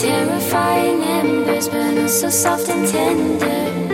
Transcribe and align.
Terrifying 0.00 1.02
embers 1.02 1.68
burn 1.68 2.08
so 2.08 2.30
soft 2.30 2.68
and 2.68 2.88
tender. 2.88 3.93